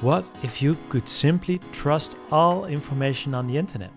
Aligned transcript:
What 0.00 0.30
if 0.42 0.62
you 0.62 0.78
could 0.88 1.06
simply 1.06 1.60
trust 1.72 2.16
all 2.30 2.64
information 2.64 3.34
on 3.34 3.46
the 3.46 3.58
internet? 3.58 3.90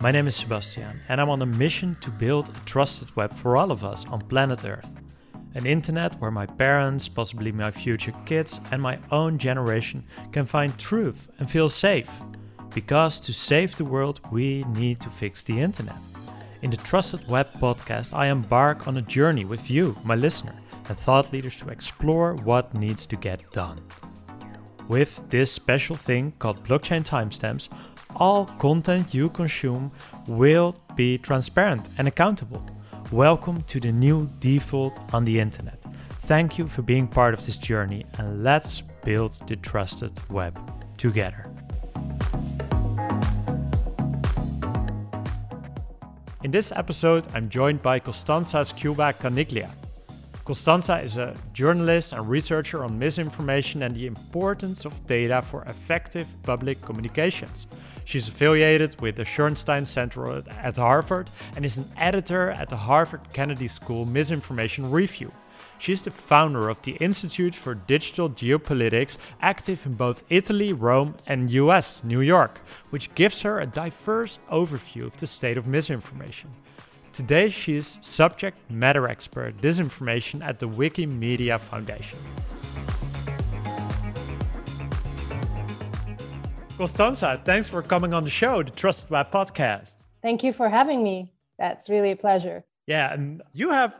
My 0.00 0.10
name 0.10 0.26
is 0.26 0.34
Sebastian, 0.34 0.98
and 1.08 1.20
I'm 1.20 1.30
on 1.30 1.40
a 1.42 1.46
mission 1.46 1.96
to 2.00 2.10
build 2.10 2.48
a 2.48 2.64
trusted 2.64 3.14
web 3.14 3.32
for 3.32 3.56
all 3.56 3.70
of 3.70 3.84
us 3.84 4.04
on 4.08 4.20
planet 4.22 4.64
Earth. 4.64 4.90
An 5.54 5.64
internet 5.64 6.20
where 6.20 6.32
my 6.32 6.44
parents, 6.44 7.06
possibly 7.06 7.52
my 7.52 7.70
future 7.70 8.10
kids, 8.26 8.58
and 8.72 8.82
my 8.82 8.98
own 9.12 9.38
generation 9.38 10.02
can 10.32 10.44
find 10.44 10.76
truth 10.76 11.30
and 11.38 11.48
feel 11.48 11.68
safe. 11.68 12.10
Because 12.74 13.20
to 13.20 13.32
save 13.32 13.76
the 13.76 13.84
world, 13.84 14.18
we 14.32 14.64
need 14.74 15.00
to 15.02 15.08
fix 15.08 15.44
the 15.44 15.60
internet. 15.60 15.94
In 16.62 16.70
the 16.72 16.78
Trusted 16.78 17.30
Web 17.30 17.46
podcast, 17.60 18.12
I 18.12 18.26
embark 18.26 18.88
on 18.88 18.96
a 18.96 19.02
journey 19.02 19.44
with 19.44 19.70
you, 19.70 19.96
my 20.02 20.16
listener 20.16 20.56
and 20.88 20.98
thought 20.98 21.32
leaders 21.32 21.56
to 21.56 21.68
explore 21.68 22.34
what 22.44 22.74
needs 22.74 23.06
to 23.06 23.16
get 23.16 23.50
done. 23.52 23.78
With 24.88 25.22
this 25.30 25.50
special 25.50 25.96
thing 25.96 26.32
called 26.38 26.62
blockchain 26.64 27.04
timestamps, 27.04 27.68
all 28.16 28.46
content 28.58 29.14
you 29.14 29.28
consume 29.30 29.90
will 30.26 30.76
be 30.94 31.18
transparent 31.18 31.88
and 31.98 32.06
accountable. 32.06 32.64
Welcome 33.10 33.62
to 33.64 33.80
the 33.80 33.92
new 33.92 34.28
default 34.40 34.98
on 35.14 35.24
the 35.24 35.40
internet. 35.40 35.82
Thank 36.22 36.58
you 36.58 36.66
for 36.66 36.82
being 36.82 37.06
part 37.06 37.34
of 37.34 37.44
this 37.44 37.58
journey 37.58 38.06
and 38.18 38.42
let's 38.42 38.82
build 39.04 39.32
the 39.46 39.56
trusted 39.56 40.18
web 40.30 40.58
together. 40.96 41.50
In 46.42 46.50
this 46.50 46.72
episode, 46.72 47.26
I'm 47.32 47.48
joined 47.48 47.80
by 47.82 47.98
Costanza 47.98 48.58
Sciubba 48.58 49.14
Caniglia. 49.14 49.70
Costanza 50.44 51.00
is 51.00 51.16
a 51.16 51.34
journalist 51.54 52.12
and 52.12 52.28
researcher 52.28 52.84
on 52.84 52.98
misinformation 52.98 53.82
and 53.82 53.94
the 53.94 54.06
importance 54.06 54.84
of 54.84 55.06
data 55.06 55.40
for 55.40 55.62
effective 55.62 56.28
public 56.42 56.82
communications. 56.82 57.66
She's 58.04 58.28
affiliated 58.28 59.00
with 59.00 59.16
the 59.16 59.22
Shorenstein 59.22 59.86
Center 59.86 60.42
at 60.50 60.76
Harvard 60.76 61.30
and 61.56 61.64
is 61.64 61.78
an 61.78 61.90
editor 61.96 62.50
at 62.50 62.68
the 62.68 62.76
Harvard 62.76 63.22
Kennedy 63.32 63.68
School 63.68 64.04
Misinformation 64.04 64.90
Review. 64.90 65.32
She's 65.78 66.02
the 66.02 66.10
founder 66.10 66.68
of 66.68 66.82
the 66.82 66.92
Institute 66.96 67.54
for 67.54 67.74
Digital 67.74 68.28
Geopolitics, 68.28 69.16
active 69.40 69.86
in 69.86 69.94
both 69.94 70.24
Italy, 70.28 70.74
Rome, 70.74 71.14
and 71.26 71.48
US, 71.48 72.04
New 72.04 72.20
York, 72.20 72.60
which 72.90 73.14
gives 73.14 73.40
her 73.40 73.60
a 73.60 73.66
diverse 73.66 74.38
overview 74.52 75.06
of 75.06 75.16
the 75.16 75.26
state 75.26 75.56
of 75.56 75.66
misinformation. 75.66 76.50
Today, 77.14 77.48
she 77.48 77.76
is 77.76 77.96
subject 78.00 78.58
matter 78.68 79.06
expert 79.06 79.56
disinformation 79.58 80.44
at 80.44 80.58
the 80.58 80.66
Wikimedia 80.66 81.60
Foundation. 81.60 82.18
Costanza, 86.76 87.40
thanks 87.44 87.68
for 87.68 87.82
coming 87.82 88.12
on 88.12 88.24
the 88.24 88.30
show, 88.30 88.64
the 88.64 88.72
Trusted 88.72 89.10
Web 89.10 89.30
podcast. 89.30 89.94
Thank 90.22 90.42
you 90.42 90.52
for 90.52 90.68
having 90.68 91.04
me. 91.04 91.32
That's 91.56 91.88
really 91.88 92.10
a 92.10 92.16
pleasure. 92.16 92.64
Yeah, 92.88 93.12
and 93.12 93.42
you 93.52 93.70
have 93.70 93.94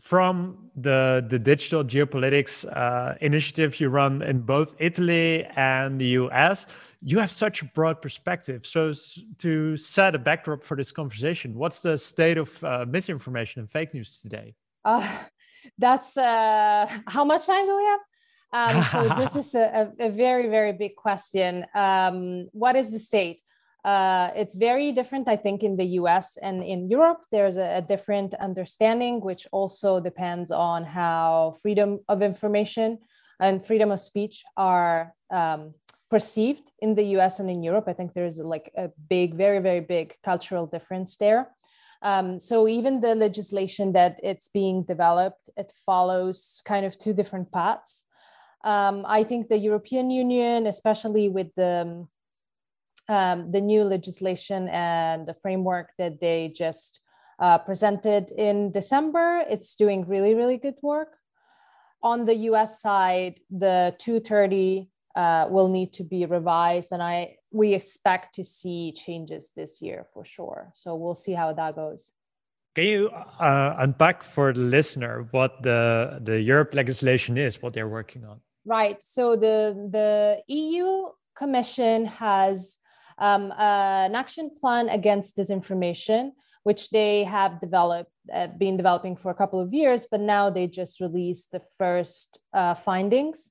from 0.00 0.70
the 0.76 1.26
the 1.28 1.40
digital 1.40 1.82
geopolitics 1.82 2.64
uh, 2.76 3.16
initiative 3.20 3.80
you 3.80 3.88
run 3.88 4.22
in 4.22 4.40
both 4.40 4.76
Italy 4.78 5.44
and 5.56 6.00
the 6.00 6.10
US 6.22 6.66
you 7.04 7.18
have 7.18 7.32
such 7.32 7.62
a 7.62 7.64
broad 7.66 8.00
perspective. 8.00 8.64
So, 8.64 8.92
to 9.38 9.76
set 9.76 10.14
a 10.14 10.18
backdrop 10.18 10.62
for 10.62 10.76
this 10.76 10.92
conversation, 10.92 11.54
what's 11.54 11.82
the 11.82 11.98
state 11.98 12.38
of 12.38 12.62
uh, 12.64 12.86
misinformation 12.88 13.60
and 13.60 13.70
fake 13.70 13.92
news 13.92 14.20
today? 14.20 14.54
Uh, 14.84 15.08
that's 15.78 16.16
uh, 16.16 16.86
how 17.06 17.24
much 17.24 17.46
time 17.46 17.66
do 17.66 17.76
we 17.76 17.84
have? 17.84 18.00
Um, 18.54 18.84
so, 18.84 19.14
this 19.18 19.36
is 19.36 19.54
a, 19.54 19.90
a, 19.98 20.10
very, 20.10 20.48
very 20.48 20.72
big 20.72 20.94
question. 20.94 21.66
Um, 21.74 22.48
what 22.52 22.76
is 22.76 22.90
the 22.92 23.00
state? 23.00 23.40
Uh, 23.84 24.30
it's 24.36 24.54
very 24.54 24.92
different, 24.92 25.26
I 25.26 25.34
think, 25.34 25.64
in 25.64 25.76
the 25.76 25.98
US 26.00 26.36
and 26.40 26.62
in 26.62 26.88
Europe. 26.88 27.24
There's 27.32 27.56
a, 27.56 27.78
a 27.78 27.82
different 27.82 28.32
understanding, 28.34 29.20
which 29.20 29.48
also 29.50 29.98
depends 29.98 30.52
on 30.52 30.84
how 30.84 31.54
freedom 31.60 31.98
of 32.08 32.22
information 32.22 32.98
and 33.40 33.64
freedom 33.64 33.90
of 33.90 33.98
speech 33.98 34.44
are 34.56 35.14
um, 35.32 35.74
perceived 36.12 36.70
in 36.84 36.94
the 36.94 37.06
US 37.16 37.40
and 37.40 37.48
in 37.48 37.62
Europe. 37.62 37.86
I 37.88 37.94
think 37.94 38.12
there's 38.12 38.38
like 38.38 38.70
a 38.76 38.90
big, 39.08 39.34
very, 39.34 39.60
very 39.60 39.80
big 39.80 40.14
cultural 40.22 40.66
difference 40.66 41.16
there. 41.16 41.42
Um, 42.02 42.38
so 42.38 42.68
even 42.68 43.00
the 43.00 43.14
legislation 43.14 43.92
that 43.92 44.20
it's 44.22 44.50
being 44.50 44.82
developed, 44.82 45.48
it 45.56 45.72
follows 45.86 46.62
kind 46.66 46.84
of 46.84 46.98
two 46.98 47.14
different 47.14 47.50
paths. 47.50 48.04
Um, 48.62 49.06
I 49.08 49.24
think 49.24 49.48
the 49.48 49.56
European 49.56 50.10
Union, 50.10 50.66
especially 50.66 51.30
with 51.30 51.50
the 51.56 52.06
um, 53.08 53.50
the 53.50 53.60
new 53.60 53.82
legislation 53.82 54.68
and 54.68 55.26
the 55.26 55.34
framework 55.42 55.88
that 55.98 56.20
they 56.20 56.52
just 56.64 57.00
uh, 57.40 57.58
presented 57.58 58.30
in 58.30 58.70
December, 58.70 59.44
it's 59.48 59.74
doing 59.74 60.06
really, 60.06 60.34
really 60.34 60.58
good 60.58 60.78
work. 60.82 61.12
On 62.02 62.26
the 62.26 62.36
US 62.50 62.80
side, 62.80 63.40
the 63.50 63.94
230 63.98 64.91
uh, 65.14 65.46
will 65.50 65.68
need 65.68 65.92
to 65.94 66.04
be 66.04 66.24
revised, 66.26 66.92
and 66.92 67.02
I 67.02 67.36
we 67.50 67.74
expect 67.74 68.34
to 68.36 68.44
see 68.44 68.92
changes 68.92 69.52
this 69.54 69.82
year 69.82 70.06
for 70.12 70.24
sure. 70.24 70.70
So 70.74 70.94
we'll 70.94 71.14
see 71.14 71.32
how 71.32 71.52
that 71.52 71.76
goes. 71.76 72.12
Can 72.74 72.84
you 72.84 73.10
uh, 73.10 73.76
unpack 73.78 74.22
for 74.22 74.52
the 74.52 74.60
listener 74.60 75.28
what 75.30 75.62
the 75.62 76.20
the 76.22 76.40
Europe 76.40 76.74
legislation 76.74 77.36
is, 77.36 77.60
what 77.60 77.74
they're 77.74 77.88
working 77.88 78.24
on? 78.24 78.40
Right. 78.64 79.02
So 79.02 79.36
the 79.36 79.74
the 79.90 80.42
EU 80.48 81.08
Commission 81.34 82.06
has 82.06 82.76
um, 83.18 83.52
uh, 83.52 84.06
an 84.06 84.14
action 84.14 84.50
plan 84.58 84.88
against 84.88 85.36
disinformation, 85.36 86.32
which 86.62 86.90
they 86.90 87.24
have 87.24 87.60
developed, 87.60 88.10
uh, 88.32 88.46
been 88.46 88.76
developing 88.76 89.16
for 89.16 89.30
a 89.30 89.34
couple 89.34 89.60
of 89.60 89.72
years, 89.72 90.06
but 90.10 90.20
now 90.20 90.50
they 90.50 90.66
just 90.66 91.00
released 91.00 91.52
the 91.52 91.60
first 91.78 92.38
uh, 92.54 92.74
findings. 92.74 93.50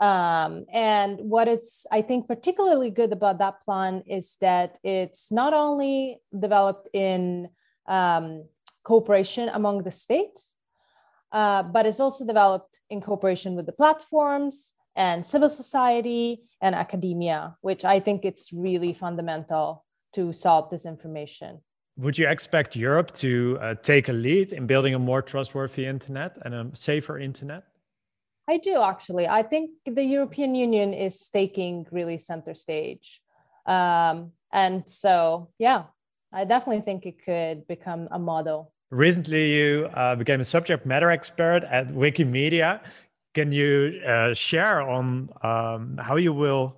Um, 0.00 0.64
and 0.72 1.18
what 1.20 1.46
it's, 1.46 1.86
I 1.92 2.00
think, 2.00 2.26
particularly 2.26 2.90
good 2.90 3.12
about 3.12 3.38
that 3.38 3.62
plan 3.64 4.02
is 4.06 4.36
that 4.40 4.78
it's 4.82 5.30
not 5.30 5.52
only 5.52 6.20
developed 6.38 6.88
in 6.94 7.50
um, 7.86 8.44
cooperation 8.82 9.50
among 9.50 9.82
the 9.82 9.90
states, 9.90 10.54
uh, 11.32 11.62
but 11.62 11.84
it's 11.84 12.00
also 12.00 12.26
developed 12.26 12.80
in 12.88 13.00
cooperation 13.02 13.54
with 13.56 13.66
the 13.66 13.72
platforms 13.72 14.72
and 14.96 15.24
civil 15.24 15.50
society 15.50 16.42
and 16.62 16.74
academia, 16.74 17.56
which 17.60 17.84
I 17.84 18.00
think 18.00 18.24
it's 18.24 18.52
really 18.52 18.94
fundamental 18.94 19.84
to 20.14 20.32
solve 20.32 20.70
disinformation. 20.70 21.60
Would 21.98 22.16
you 22.18 22.28
expect 22.28 22.74
Europe 22.74 23.12
to 23.14 23.58
uh, 23.60 23.74
take 23.74 24.08
a 24.08 24.12
lead 24.12 24.52
in 24.52 24.66
building 24.66 24.94
a 24.94 24.98
more 24.98 25.20
trustworthy 25.20 25.84
internet 25.84 26.38
and 26.44 26.54
a 26.54 26.70
safer 26.72 27.18
internet? 27.18 27.64
I 28.50 28.56
do 28.56 28.82
actually. 28.82 29.28
I 29.28 29.42
think 29.44 29.70
the 29.86 30.02
European 30.02 30.56
Union 30.56 30.92
is 30.92 31.16
taking 31.28 31.86
really 31.92 32.18
center 32.18 32.54
stage. 32.54 33.22
Um, 33.64 34.32
and 34.52 34.82
so, 34.90 35.50
yeah, 35.58 35.84
I 36.32 36.44
definitely 36.44 36.82
think 36.82 37.06
it 37.06 37.24
could 37.24 37.58
become 37.68 38.08
a 38.10 38.18
model. 38.18 38.72
Recently, 38.90 39.44
you 39.58 39.88
uh, 39.94 40.16
became 40.16 40.40
a 40.40 40.44
subject 40.44 40.84
matter 40.84 41.10
expert 41.12 41.62
at 41.70 41.86
Wikimedia. 42.04 42.80
Can 43.34 43.52
you 43.52 44.00
uh, 44.04 44.34
share 44.34 44.82
on 44.82 45.28
um, 45.42 45.96
how 46.02 46.16
you 46.16 46.32
will 46.32 46.74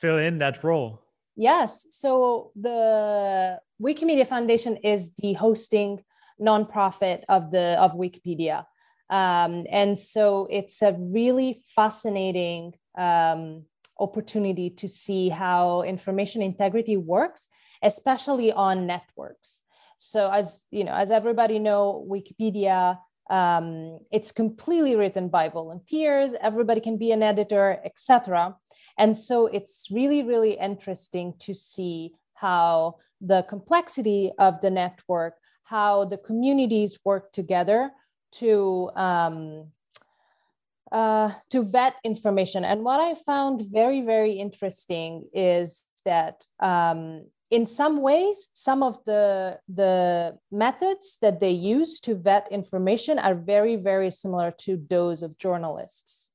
fill 0.00 0.16
in 0.16 0.38
that 0.38 0.64
role? 0.64 1.02
Yes. 1.36 1.86
So, 1.90 2.52
the 2.56 3.60
Wikimedia 3.82 4.26
Foundation 4.26 4.78
is 4.78 5.12
the 5.20 5.34
hosting 5.34 6.02
nonprofit 6.40 7.20
of 7.28 7.50
the 7.50 7.76
of 7.84 7.92
Wikipedia. 7.92 8.64
Um, 9.12 9.66
and 9.70 9.98
so 9.98 10.48
it's 10.50 10.80
a 10.80 10.96
really 10.98 11.62
fascinating 11.76 12.72
um, 12.96 13.64
opportunity 14.00 14.70
to 14.70 14.88
see 14.88 15.28
how 15.28 15.82
information 15.82 16.40
integrity 16.40 16.96
works, 16.96 17.46
especially 17.82 18.52
on 18.52 18.86
networks. 18.86 19.60
So 19.98 20.30
as 20.32 20.66
you 20.70 20.84
know, 20.84 20.94
as 20.94 21.10
everybody 21.10 21.58
know, 21.58 22.04
Wikipedia 22.10 22.98
um, 23.30 24.00
it's 24.10 24.32
completely 24.32 24.96
written 24.96 25.28
by 25.28 25.48
volunteers. 25.48 26.34
Everybody 26.40 26.80
can 26.80 26.98
be 26.98 27.12
an 27.12 27.22
editor, 27.22 27.80
etc. 27.84 28.56
And 28.98 29.16
so 29.16 29.46
it's 29.46 29.88
really, 29.90 30.22
really 30.22 30.52
interesting 30.58 31.34
to 31.40 31.54
see 31.54 32.14
how 32.34 32.96
the 33.20 33.44
complexity 33.48 34.32
of 34.38 34.60
the 34.60 34.70
network, 34.70 35.34
how 35.64 36.04
the 36.04 36.18
communities 36.18 36.98
work 37.04 37.32
together 37.32 37.90
to 38.32 38.90
um, 38.96 39.66
uh, 40.90 41.30
to 41.50 41.62
vet 41.62 41.94
information. 42.04 42.64
And 42.64 42.84
what 42.84 43.00
I 43.00 43.14
found 43.14 43.62
very 43.70 44.02
very 44.02 44.32
interesting 44.32 45.24
is 45.32 45.84
that 46.04 46.44
um, 46.60 47.26
in 47.50 47.66
some 47.66 48.00
ways, 48.00 48.48
some 48.54 48.82
of 48.82 48.98
the 49.04 49.58
the 49.68 50.38
methods 50.50 51.18
that 51.20 51.40
they 51.40 51.50
use 51.50 52.00
to 52.00 52.14
vet 52.14 52.48
information 52.50 53.18
are 53.18 53.34
very 53.34 53.76
very 53.76 54.10
similar 54.10 54.50
to 54.64 54.76
those 54.88 55.22
of 55.22 55.38
journalists. 55.38 56.31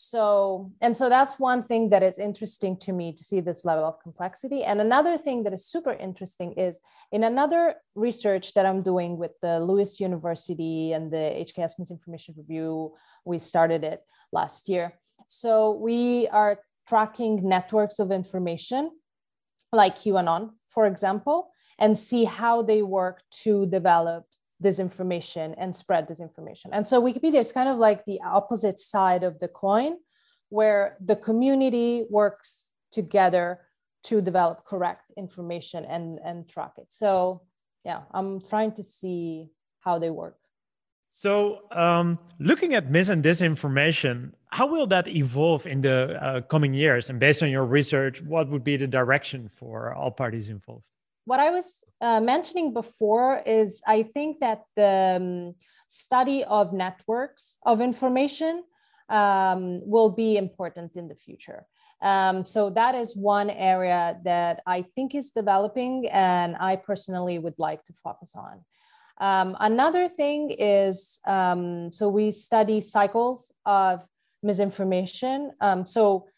So 0.00 0.70
and 0.80 0.96
so 0.96 1.08
that's 1.08 1.40
one 1.40 1.64
thing 1.64 1.90
that 1.90 2.04
is 2.04 2.18
interesting 2.20 2.76
to 2.76 2.92
me 2.92 3.12
to 3.12 3.24
see 3.24 3.40
this 3.40 3.64
level 3.64 3.84
of 3.84 4.00
complexity. 4.00 4.62
And 4.62 4.80
another 4.80 5.18
thing 5.18 5.42
that 5.42 5.52
is 5.52 5.66
super 5.66 5.92
interesting 5.92 6.52
is 6.52 6.78
in 7.10 7.24
another 7.24 7.74
research 7.96 8.54
that 8.54 8.64
i'm 8.64 8.80
doing 8.80 9.18
with 9.18 9.32
the 9.42 9.58
LUISS 9.58 9.98
university 9.98 10.92
and 10.92 11.10
the 11.10 11.44
hks 11.46 11.80
misinformation 11.80 12.36
review 12.38 12.94
we 13.24 13.40
started 13.40 13.82
it 13.82 14.04
last 14.30 14.68
year. 14.68 14.94
So 15.26 15.72
we 15.72 16.28
are 16.28 16.60
tracking 16.88 17.48
networks 17.48 17.98
of 17.98 18.12
information 18.12 18.92
like 19.72 19.98
qanon 19.98 20.50
for 20.68 20.86
example 20.86 21.50
and 21.76 21.98
see 21.98 22.24
how 22.24 22.62
they 22.62 22.82
work 22.82 23.22
to 23.42 23.66
develop 23.66 24.26
disinformation 24.62 25.54
and 25.56 25.74
spread 25.74 26.08
disinformation. 26.08 26.66
And 26.72 26.86
so 26.86 27.00
Wikipedia 27.02 27.36
is 27.36 27.52
kind 27.52 27.68
of 27.68 27.78
like 27.78 28.04
the 28.04 28.20
opposite 28.24 28.80
side 28.80 29.22
of 29.22 29.38
the 29.38 29.48
coin, 29.48 29.96
where 30.48 30.96
the 31.04 31.16
community 31.16 32.04
works 32.10 32.72
together 32.90 33.60
to 34.04 34.20
develop 34.20 34.64
correct 34.64 35.10
information 35.16 35.84
and, 35.84 36.18
and 36.24 36.48
track 36.48 36.72
it. 36.78 36.86
So, 36.88 37.42
yeah, 37.84 38.02
I'm 38.12 38.40
trying 38.40 38.72
to 38.72 38.82
see 38.82 39.50
how 39.80 39.98
they 39.98 40.10
work. 40.10 40.38
So, 41.10 41.62
um, 41.72 42.18
looking 42.38 42.74
at 42.74 42.90
mis 42.90 43.08
and 43.08 43.24
disinformation, 43.24 44.32
how 44.50 44.66
will 44.66 44.86
that 44.88 45.08
evolve 45.08 45.66
in 45.66 45.80
the 45.80 46.18
uh, 46.22 46.40
coming 46.42 46.74
years? 46.74 47.10
And 47.10 47.18
based 47.18 47.42
on 47.42 47.50
your 47.50 47.64
research, 47.64 48.22
what 48.22 48.48
would 48.48 48.64
be 48.64 48.76
the 48.76 48.86
direction 48.86 49.50
for 49.56 49.94
all 49.94 50.10
parties 50.10 50.48
involved? 50.48 50.88
What 51.28 51.40
I 51.40 51.50
was 51.50 51.84
uh, 52.00 52.20
mentioning 52.20 52.72
before 52.72 53.42
is 53.44 53.82
I 53.86 54.02
think 54.02 54.40
that 54.40 54.62
the 54.76 55.16
um, 55.20 55.54
study 55.88 56.42
of 56.44 56.72
networks 56.72 57.56
of 57.66 57.82
information 57.82 58.64
um, 59.10 59.82
will 59.84 60.08
be 60.08 60.38
important 60.38 60.96
in 60.96 61.06
the 61.06 61.14
future. 61.14 61.66
Um, 62.00 62.46
so 62.46 62.70
that 62.70 62.94
is 62.94 63.14
one 63.14 63.50
area 63.50 64.18
that 64.24 64.62
I 64.66 64.86
think 64.94 65.14
is 65.14 65.30
developing, 65.30 66.08
and 66.08 66.56
I 66.56 66.76
personally 66.76 67.38
would 67.38 67.58
like 67.58 67.84
to 67.86 67.92
focus 68.02 68.32
on. 68.34 68.64
Um, 69.20 69.54
another 69.60 70.08
thing 70.08 70.56
is 70.58 71.18
um, 71.26 71.92
so 71.92 72.08
we 72.08 72.32
study 72.32 72.80
cycles 72.80 73.52
of 73.66 74.06
misinformation. 74.42 75.52
Um, 75.60 75.84
so, 75.84 76.28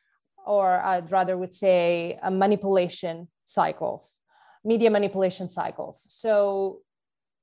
or 0.45 0.81
I'd 0.81 1.13
rather 1.13 1.37
would 1.39 1.55
say 1.55 2.19
uh, 2.23 2.31
manipulation 2.31 3.29
cycles 3.45 4.19
media 4.65 4.91
manipulation 4.91 5.49
cycles. 5.49 6.05
So 6.09 6.81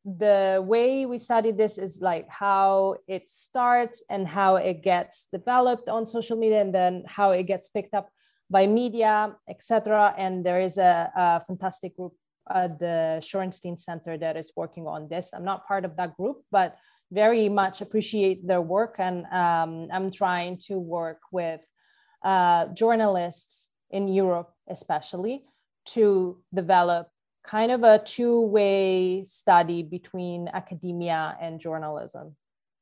the 0.06 0.64
way 0.66 1.06
we 1.06 1.19
study 1.19 1.52
this 1.52 1.78
is 1.78 2.02
like 2.02 2.30
how 2.30 2.96
it 3.08 3.30
starts 3.30 4.04
and 4.10 4.28
how 4.28 4.56
it 4.56 4.81
gets 4.81 5.28
developed 5.34 5.90
on 5.90 6.06
social 6.06 6.38
media 6.38 6.62
and 6.62 6.74
then 6.74 7.04
how 7.08 7.31
it 7.31 7.44
gets 7.44 7.68
picked 7.68 7.94
up 7.94 8.10
by 8.50 8.66
media, 8.66 9.36
etc. 9.50 10.16
And 10.18 10.46
there 10.46 10.62
is 10.62 10.78
a, 10.78 11.12
a 11.16 11.42
fantastic 11.42 11.98
group 11.98 12.14
at 12.50 12.80
the 12.80 13.20
Shorenstein 13.22 13.78
Center 13.78 14.18
that 14.18 14.38
is 14.38 14.54
working 14.56 14.88
on 14.88 15.10
this. 15.10 15.31
I'm 15.34 15.44
not 15.44 15.68
part 15.68 15.84
of 15.84 15.98
that 15.98 16.16
group, 16.16 16.38
but 16.52 16.78
very 17.12 17.50
much 17.50 17.81
appreciate 17.81 18.48
their 18.48 18.62
work. 18.62 18.96
And 19.00 19.25
um, 19.25 19.90
I'm 19.92 20.12
trying 20.12 20.58
to 20.68 20.80
work 20.80 21.20
with 21.31 21.62
uh, 22.24 22.68
journalists 22.68 23.70
in 23.92 24.08
Europe, 24.08 24.52
especially, 24.70 25.46
to 25.88 26.38
develop 26.54 27.10
kind 27.44 27.72
of 27.72 27.84
a 27.84 28.00
two-way 28.00 29.24
study 29.25 29.81
between 29.84 30.50
academia 30.50 31.38
and 31.42 31.60
journalism. 31.60 32.36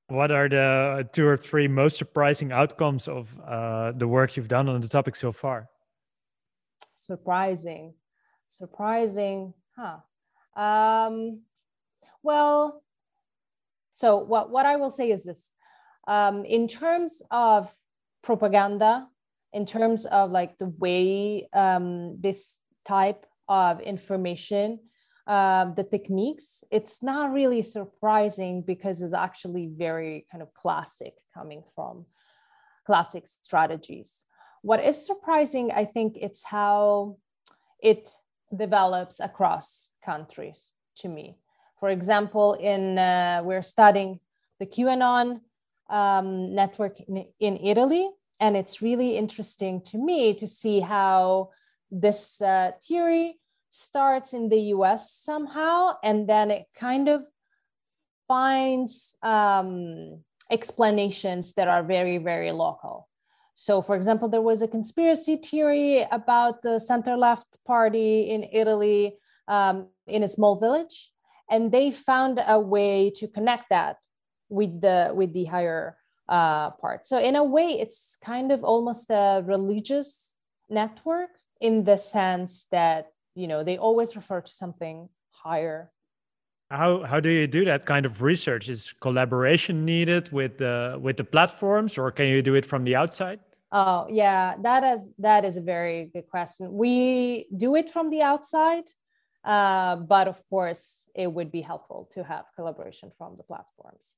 What 0.07 0.31
are 0.31 0.49
the 0.49 1.07
two 1.13 1.25
or 1.25 1.37
three 1.37 1.67
most 1.67 1.97
surprising 1.97 2.51
outcomes 2.51 3.07
of 3.07 3.29
uh, 3.45 3.91
the 3.93 4.07
work 4.07 4.37
you've 4.37 4.47
done 4.47 4.69
on 4.69 4.81
the 4.81 4.87
topic 4.87 5.15
so 5.15 5.31
far? 5.31 5.67
Surprising, 6.95 7.93
surprising, 8.47 9.53
huh? 9.75 9.97
Um, 10.59 11.41
well, 12.21 12.83
so 13.93 14.17
what 14.17 14.51
what 14.51 14.65
I 14.65 14.75
will 14.75 14.91
say 14.91 15.11
is 15.11 15.23
this: 15.23 15.51
um, 16.07 16.45
in 16.45 16.67
terms 16.67 17.23
of 17.31 17.73
propaganda, 18.21 19.07
in 19.53 19.65
terms 19.65 20.05
of 20.05 20.31
like 20.31 20.57
the 20.57 20.67
way 20.67 21.47
um, 21.53 22.21
this 22.21 22.57
type 22.87 23.25
of 23.47 23.81
information, 23.81 24.79
um, 25.27 25.73
the 25.75 25.83
techniques, 25.83 26.63
it's 26.71 27.01
not 27.01 27.33
really 27.33 27.63
surprising 27.63 28.61
because 28.61 29.01
it's 29.01 29.13
actually 29.13 29.67
very 29.67 30.25
kind 30.31 30.41
of 30.41 30.53
classic 30.53 31.13
coming 31.33 31.63
from 31.73 32.05
classic 32.85 33.27
strategies. 33.41 34.23
What 34.61 34.83
is 34.83 35.03
surprising, 35.05 35.71
I 35.71 35.85
think, 35.85 36.17
it's 36.21 36.43
how 36.43 37.17
it 37.81 38.09
develops 38.55 39.19
across 39.19 39.89
countries 40.03 40.71
to 40.97 41.07
me. 41.07 41.37
For 41.79 41.89
example, 41.89 42.53
in 42.53 42.97
uh, 42.97 43.41
we're 43.43 43.61
studying 43.61 44.19
the 44.59 44.65
QAnon 44.65 45.41
um, 45.89 46.55
network 46.55 46.99
in, 47.01 47.25
in 47.39 47.57
Italy, 47.57 48.09
and 48.39 48.55
it's 48.55 48.81
really 48.81 49.17
interesting 49.17 49.81
to 49.81 49.97
me 49.97 50.33
to 50.35 50.47
see 50.47 50.79
how 50.79 51.49
this 52.01 52.41
uh, 52.41 52.71
theory 52.83 53.39
starts 53.69 54.33
in 54.33 54.49
the 54.49 54.59
US 54.75 55.13
somehow, 55.13 55.95
and 56.03 56.27
then 56.27 56.51
it 56.51 56.65
kind 56.75 57.07
of 57.07 57.23
finds 58.27 59.15
um, 59.23 60.23
explanations 60.51 61.53
that 61.53 61.67
are 61.67 61.83
very, 61.83 62.17
very 62.17 62.51
local. 62.51 63.07
So, 63.53 63.81
for 63.81 63.95
example, 63.95 64.27
there 64.27 64.41
was 64.41 64.61
a 64.61 64.67
conspiracy 64.67 65.37
theory 65.37 66.05
about 66.11 66.61
the 66.61 66.79
center 66.79 67.15
left 67.15 67.57
party 67.65 68.29
in 68.29 68.45
Italy 68.51 69.15
um, 69.47 69.87
in 70.07 70.23
a 70.23 70.27
small 70.27 70.55
village, 70.55 71.11
and 71.49 71.71
they 71.71 71.91
found 71.91 72.41
a 72.45 72.59
way 72.59 73.09
to 73.11 73.27
connect 73.27 73.69
that 73.69 73.97
with 74.49 74.81
the 74.81 75.11
with 75.15 75.31
the 75.31 75.45
higher 75.45 75.97
uh, 76.27 76.71
part. 76.71 77.05
So, 77.05 77.17
in 77.17 77.37
a 77.37 77.43
way, 77.43 77.79
it's 77.79 78.17
kind 78.23 78.51
of 78.51 78.65
almost 78.65 79.09
a 79.09 79.41
religious 79.45 80.35
network 80.69 81.29
in 81.61 81.83
the 81.83 81.97
sense 81.97 82.67
that 82.71 83.11
you 83.35 83.47
know 83.47 83.63
they 83.63 83.77
always 83.77 84.15
refer 84.15 84.41
to 84.41 84.51
something 84.51 85.09
higher. 85.31 85.91
How 86.69 87.03
how 87.03 87.19
do 87.19 87.29
you 87.29 87.47
do 87.47 87.65
that 87.65 87.85
kind 87.85 88.05
of 88.05 88.21
research? 88.21 88.69
Is 88.69 88.93
collaboration 89.01 89.85
needed 89.85 90.31
with 90.31 90.57
the 90.57 90.97
with 91.01 91.17
the 91.17 91.23
platforms 91.23 91.97
or 91.97 92.11
can 92.11 92.27
you 92.27 92.41
do 92.41 92.55
it 92.55 92.65
from 92.65 92.83
the 92.83 92.95
outside? 92.95 93.39
Oh 93.71 94.07
yeah 94.09 94.55
that 94.61 94.83
is 94.83 95.13
that 95.19 95.45
is 95.45 95.57
a 95.57 95.61
very 95.61 96.09
good 96.13 96.27
question. 96.29 96.73
We 96.73 97.47
do 97.55 97.75
it 97.75 97.89
from 97.89 98.09
the 98.09 98.21
outside 98.21 98.85
uh, 99.45 99.95
but 99.97 100.27
of 100.27 100.41
course 100.49 101.05
it 101.13 101.31
would 101.31 101.51
be 101.51 101.61
helpful 101.61 102.09
to 102.13 102.23
have 102.23 102.45
collaboration 102.55 103.11
from 103.17 103.37
the 103.37 103.43
platforms 103.43 104.15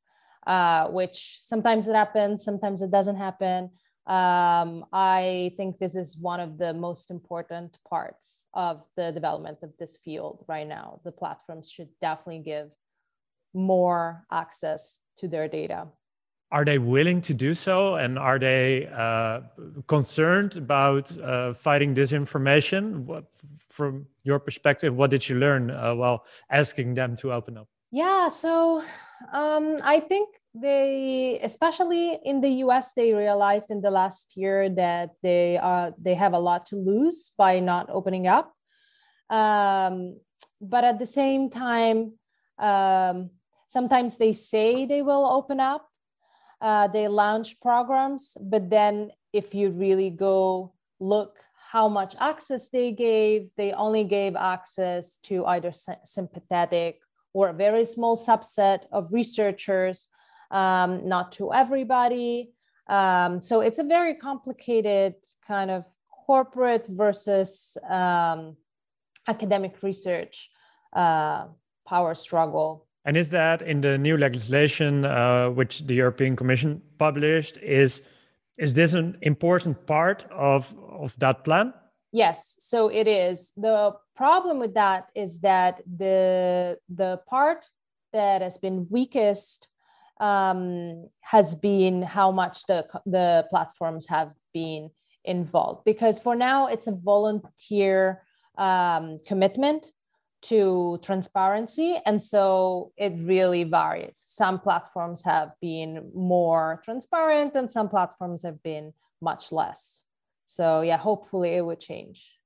uh, 0.48 0.88
which 0.88 1.39
sometimes 1.44 1.88
it 1.88 1.96
happens 1.96 2.44
sometimes 2.44 2.82
it 2.82 2.89
doesn't 2.89 3.17
happen 3.17 3.70
um, 4.08 4.86
I 4.94 5.52
think 5.58 5.80
this 5.80 5.96
is 5.96 6.18
one 6.18 6.40
of 6.40 6.58
the 6.58 6.74
most 6.74 7.12
important 7.12 7.78
parts 7.88 8.46
of 8.54 8.84
the 8.96 9.12
development 9.12 9.60
of 9.64 9.72
this 9.78 9.98
field 9.98 10.46
right 10.48 10.68
now. 10.68 11.02
The 11.04 11.12
platforms 11.12 11.70
should 11.70 11.90
definitely 12.00 12.40
give 12.40 12.72
more 13.54 14.26
access 14.32 15.00
to 15.18 15.28
their 15.28 15.50
data. 15.50 15.88
Are 16.52 16.64
they 16.64 16.78
willing 16.78 17.22
to 17.24 17.34
do 17.34 17.54
so? 17.54 17.96
And 17.96 18.18
are 18.18 18.40
they 18.40 18.88
uh, 18.96 19.42
concerned 19.88 20.56
about 20.56 21.12
uh, 21.20 21.54
fighting 21.54 21.94
disinformation? 21.94 23.04
What, 23.04 23.26
from 23.70 24.06
your 24.24 24.40
perspective, 24.40 24.96
what 24.96 25.10
did 25.10 25.28
you 25.28 25.36
learn 25.36 25.70
uh, 25.70 25.94
while 25.96 26.24
asking 26.50 26.94
them 26.94 27.18
to 27.18 27.34
open 27.34 27.58
up? 27.58 27.68
Yeah, 27.92 28.30
so 28.30 28.84
um, 29.34 29.76
I 29.84 30.00
think 30.00 30.30
they 30.62 31.40
especially 31.44 32.20
in 32.24 32.42
the 32.42 32.50
us 32.50 32.94
they 32.94 33.14
realized 33.14 33.72
in 33.72 33.82
the 33.82 33.92
last 33.92 34.36
year 34.36 34.70
that 34.70 35.12
they 35.22 35.58
are 35.58 35.94
they 36.02 36.16
have 36.16 36.34
a 36.34 36.40
lot 36.40 36.66
to 36.68 36.76
lose 36.76 37.32
by 37.38 37.60
not 37.60 37.90
opening 37.90 38.28
up. 38.28 38.54
Um, 39.30 40.20
but 40.62 40.84
at 40.84 41.00
the 41.00 41.06
same 41.06 41.50
time 41.50 42.14
um, 42.58 43.30
sometimes 43.68 44.18
they 44.18 44.34
say 44.34 44.86
they 44.86 45.02
will 45.02 45.26
open 45.26 45.60
up 45.60 45.88
uh, 46.62 46.88
they 46.88 47.08
launch 47.08 47.60
programs 47.60 48.36
but 48.42 48.70
then 48.70 49.12
if 49.34 49.54
you 49.54 49.70
really 49.70 50.10
go 50.10 50.74
look 51.00 51.38
how 51.72 51.88
much 51.88 52.16
access 52.20 52.70
they 52.70 52.92
gave 52.92 53.52
they 53.58 53.74
only 53.74 54.04
gave 54.04 54.36
access 54.36 55.18
to 55.18 55.46
either 55.46 55.72
sympathetic 56.04 57.00
or 57.34 57.50
a 57.50 57.54
very 57.54 57.86
small 57.86 58.18
subset 58.18 58.80
of 58.92 59.14
researchers 59.14 60.08
um, 60.51 61.08
not 61.08 61.32
to 61.34 61.54
everybody. 61.54 62.51
Um, 62.88 63.42
so 63.42 63.62
it's 63.62 63.80
a 63.80 63.84
very 63.84 64.16
complicated 64.16 65.16
kind 65.48 65.72
of 65.72 65.86
corporate 66.25 66.86
versus 66.88 67.77
um, 67.89 68.56
academic 69.27 69.82
research 69.84 70.50
uh, 70.94 71.46
power 71.88 72.16
struggle. 72.16 72.88
And 73.06 73.16
is 73.18 73.30
that 73.30 73.62
in 73.62 73.82
the 73.82 73.98
new 73.98 74.18
legislation, 74.18 75.06
uh, 75.06 75.50
which 75.50 75.86
the 75.88 75.96
European 75.96 76.36
Commission 76.36 76.82
published, 76.98 77.58
is 77.58 78.01
Is 78.60 78.74
this 78.74 78.94
an 78.96 79.18
important 79.22 79.86
part 79.86 80.25
of, 80.32 80.74
of 80.89 81.13
that 81.20 81.44
plan? 81.44 81.74
Yes, 82.12 82.58
so 82.60 82.89
it 82.89 83.08
is. 83.08 83.54
The 83.56 83.94
problem 84.16 84.60
with 84.60 84.74
that 84.74 85.04
is 85.13 85.42
that 85.42 85.82
the 85.86 86.80
the 86.89 87.20
part 87.30 87.70
that 88.13 88.42
has 88.42 88.58
been 88.58 88.88
weakest 88.89 89.68
um, 90.19 91.09
has 91.21 91.55
been 91.55 92.01
how 92.01 92.31
much 92.31 92.65
the 92.67 92.86
the 93.05 93.45
platforms 93.50 94.07
have 94.07 94.33
been 94.53 94.89
involved. 95.25 95.83
Because 95.86 96.19
for 96.19 96.36
now, 96.36 96.67
it's 96.67 96.88
a 96.88 96.91
volunteer 96.91 98.24
um, 98.57 99.19
commitment 99.25 99.91
to 100.43 101.00
transparency, 101.01 102.00
and 102.05 102.21
so 102.21 102.91
it 102.97 103.13
really 103.17 103.63
varies. 103.63 104.17
Some 104.17 104.59
platforms 104.59 105.24
have 105.24 105.51
been 105.62 106.12
more 106.13 106.81
transparent, 106.86 107.55
and 107.55 107.69
some 107.69 107.89
platforms 107.89 108.43
have 108.43 108.62
been 108.63 108.93
much 109.21 109.51
less. 109.51 110.03
So 110.45 110.81
yeah, 110.81 110.97
hopefully 110.97 111.55
it 111.55 111.65
would 111.65 111.79
change. 111.79 112.37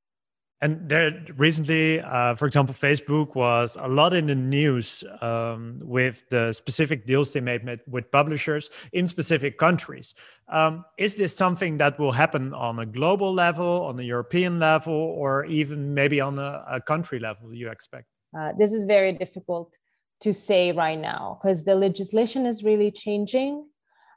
And 0.63 0.88
there 0.88 1.25
recently, 1.38 2.01
uh, 2.01 2.36
for 2.36 2.46
example, 2.46 2.75
Facebook 2.75 3.34
was 3.34 3.77
a 3.80 3.88
lot 3.88 4.13
in 4.13 4.27
the 4.27 4.36
news 4.36 5.03
um, 5.20 5.80
with 5.82 6.24
the 6.30 6.53
specific 6.53 7.08
deals 7.08 7.34
they 7.34 7.39
made 7.39 7.63
with 7.88 8.12
publishers 8.12 8.70
in 8.94 9.08
specific 9.08 9.58
countries. 9.58 10.13
Um, 10.50 10.86
is 11.00 11.15
this 11.15 11.36
something 11.36 11.77
that 11.77 11.98
will 11.98 12.12
happen 12.12 12.53
on 12.53 12.77
a 12.77 12.86
global 12.86 13.34
level, 13.34 13.86
on 13.86 14.00
a 14.00 14.03
European 14.03 14.60
level, 14.60 14.94
or 14.94 15.46
even 15.46 15.96
maybe 15.96 16.22
on 16.22 16.38
a, 16.38 16.63
a 16.70 16.80
country 16.80 17.18
level? 17.18 17.51
You 17.53 17.72
expect? 17.72 18.06
Uh, 18.38 18.51
this 18.56 18.72
is 18.72 18.86
very 18.86 19.13
difficult 19.13 19.74
to 20.22 20.32
say 20.32 20.72
right 20.72 21.00
now 21.00 21.39
because 21.41 21.63
the 21.63 21.74
legislation 21.75 22.46
is 22.46 22.63
really 22.63 22.91
changing 22.91 23.65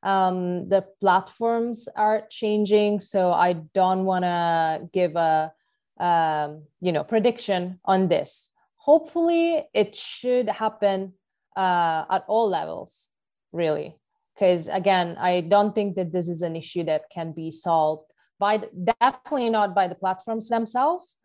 um, 0.02 0.68
the 0.68 0.84
platforms 1.00 1.88
are 1.96 2.22
changing 2.30 3.00
so 3.00 3.32
i 3.32 3.54
don't 3.74 4.04
want 4.04 4.22
to 4.22 4.86
give 4.92 5.16
a 5.16 5.52
um, 6.00 6.64
you 6.80 6.92
know 6.92 7.04
prediction 7.04 7.80
on 7.84 8.08
this. 8.08 8.50
Hopefully 8.76 9.64
it 9.72 9.96
should 9.96 10.48
happen 10.48 11.14
uh, 11.56 12.04
at 12.10 12.24
all 12.28 12.48
levels 12.48 13.06
really. 13.52 13.96
Because 14.34 14.66
again 14.66 15.16
i 15.20 15.42
don't 15.42 15.74
think 15.76 15.94
that 15.94 16.10
this 16.10 16.28
is 16.28 16.42
an 16.42 16.56
issue 16.56 16.82
that 16.84 17.02
can 17.14 17.30
be 17.30 17.52
solved 17.52 18.10
by 18.40 18.60
definitely 19.00 19.48
not 19.48 19.74
by 19.74 19.86
the 19.88 19.94
platforms 19.94 20.48
themselves. 20.48 21.16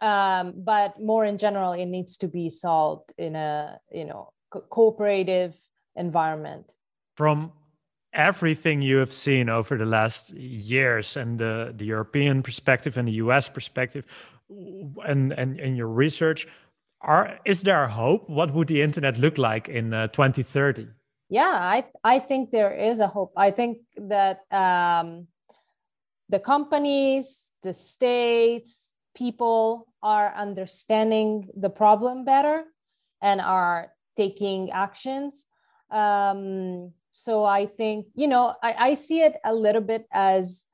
Um, 0.00 0.54
but 0.56 1.00
more 1.00 1.24
in 1.24 1.38
general 1.38 1.72
it 1.72 1.86
needs 1.86 2.16
to 2.18 2.28
be 2.28 2.50
solved 2.50 3.12
in 3.18 3.34
a 3.34 3.78
you 3.92 4.04
know 4.04 4.32
co- 4.50 4.64
cooperative 4.70 5.56
environment. 5.96 6.66
From 7.16 7.52
everything 8.12 8.82
you 8.82 8.96
have 8.98 9.12
seen 9.12 9.48
over 9.48 9.76
the 9.76 9.84
last 9.84 10.30
years 10.30 11.16
and 11.16 11.38
the, 11.38 11.72
the 11.76 11.84
European 11.84 12.42
perspective 12.42 12.96
and 12.96 13.08
the 13.08 13.12
US 13.12 13.48
perspective 13.48 14.04
and, 14.50 15.32
and, 15.32 15.60
and 15.60 15.76
your 15.76 15.88
research, 15.88 16.46
are, 17.00 17.38
is 17.44 17.62
there 17.62 17.86
hope? 17.86 18.28
What 18.28 18.52
would 18.54 18.68
the 18.68 18.82
internet 18.82 19.18
look 19.18 19.38
like 19.38 19.68
in 19.68 19.94
uh, 19.94 20.08
2030? 20.08 20.88
Yeah, 21.30 21.42
I, 21.42 21.84
I 22.02 22.18
think 22.20 22.50
there 22.50 22.74
is 22.74 23.00
a 23.00 23.06
hope. 23.06 23.32
I 23.36 23.50
think 23.50 23.78
that 23.98 24.40
um, 24.50 25.26
the 26.28 26.38
companies, 26.38 27.52
the 27.62 27.74
states, 27.74 28.94
people 29.14 29.86
are 30.02 30.34
understanding 30.34 31.48
the 31.54 31.68
problem 31.68 32.24
better 32.24 32.64
and 33.20 33.40
are 33.40 33.92
taking 34.16 34.70
actions. 34.70 35.44
Um, 35.90 36.92
so 37.24 37.44
i 37.44 37.66
think 37.66 38.06
you 38.14 38.28
know 38.28 38.54
i, 38.62 38.90
I 38.90 38.94
see 38.94 39.20
it 39.20 39.34
a 39.44 39.54
little 39.54 39.82
bit 39.82 40.06
as 40.12 40.64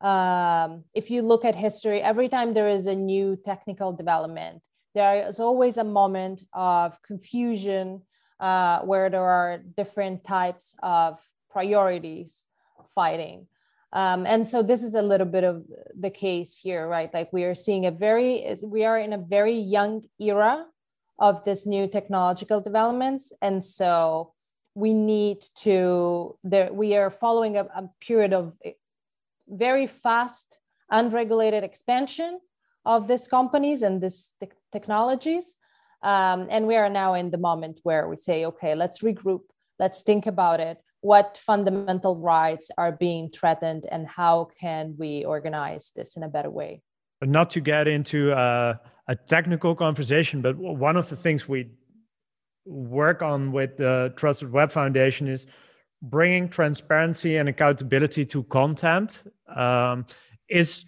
um, 0.00 0.84
if 0.92 1.10
you 1.10 1.22
look 1.22 1.44
at 1.44 1.54
history 1.56 2.02
every 2.02 2.28
time 2.28 2.52
there 2.52 2.68
is 2.68 2.86
a 2.86 2.94
new 2.94 3.36
technical 3.42 3.92
development 3.92 4.62
there 4.94 5.26
is 5.26 5.40
always 5.40 5.76
a 5.76 5.84
moment 5.84 6.44
of 6.52 7.00
confusion 7.02 8.02
uh, 8.40 8.80
where 8.80 9.10
there 9.10 9.24
are 9.24 9.58
different 9.76 10.24
types 10.24 10.76
of 10.82 11.18
priorities 11.50 12.44
fighting. 12.94 13.46
Um, 13.92 14.26
and 14.26 14.46
so 14.46 14.62
this 14.62 14.82
is 14.82 14.94
a 14.94 15.02
little 15.02 15.26
bit 15.26 15.44
of 15.44 15.64
the 15.98 16.10
case 16.10 16.56
here 16.56 16.88
right? 16.88 17.12
Like 17.14 17.32
we 17.32 17.44
are 17.44 17.54
seeing 17.54 17.86
a 17.86 17.92
very 17.92 18.44
we 18.64 18.84
are 18.84 18.98
in 18.98 19.12
a 19.12 19.18
very 19.18 19.56
young 19.56 20.02
era 20.20 20.66
of 21.18 21.44
this 21.44 21.64
new 21.64 21.86
technological 21.86 22.60
developments. 22.60 23.32
And 23.40 23.62
so 23.62 24.33
we 24.74 24.92
need 24.92 25.44
to 25.54 26.36
there 26.42 26.72
we 26.72 26.96
are 26.96 27.10
following 27.10 27.56
a, 27.56 27.62
a 27.62 27.88
period 28.00 28.32
of 28.32 28.52
very 29.48 29.86
fast 29.86 30.58
unregulated 30.90 31.64
expansion 31.64 32.40
of 32.84 33.08
these 33.08 33.26
companies 33.28 33.82
and 33.82 34.02
these 34.02 34.34
te- 34.40 34.48
technologies. 34.72 35.56
Um, 36.02 36.48
and 36.50 36.66
we 36.66 36.76
are 36.76 36.90
now 36.90 37.14
in 37.14 37.30
the 37.30 37.38
moment 37.38 37.80
where 37.82 38.08
we 38.08 38.16
say 38.16 38.44
okay 38.46 38.74
let's 38.74 39.00
regroup. 39.00 39.42
Let's 39.78 40.02
think 40.02 40.26
about 40.26 40.60
it. 40.60 40.78
What 41.00 41.38
fundamental 41.38 42.16
rights 42.16 42.70
are 42.78 42.92
being 42.92 43.30
threatened 43.30 43.86
and 43.90 44.06
how 44.06 44.48
can 44.60 44.94
we 44.98 45.24
organize 45.24 45.92
this 45.94 46.16
in 46.16 46.22
a 46.22 46.28
better 46.28 46.50
way? 46.50 46.82
But 47.20 47.28
not 47.28 47.50
to 47.50 47.60
get 47.60 47.88
into 47.88 48.32
uh, 48.32 48.74
a 49.08 49.14
technical 49.14 49.74
conversation 49.74 50.42
but 50.42 50.56
one 50.56 50.96
of 50.96 51.08
the 51.08 51.16
things 51.16 51.48
we 51.48 51.70
work 52.64 53.22
on 53.22 53.52
with 53.52 53.76
the 53.76 54.12
Trusted 54.16 54.50
Web 54.50 54.72
Foundation 54.72 55.28
is 55.28 55.46
bringing 56.02 56.48
transparency 56.48 57.36
and 57.36 57.48
accountability 57.48 58.24
to 58.26 58.42
content. 58.44 59.24
Um, 59.54 60.06
is, 60.48 60.84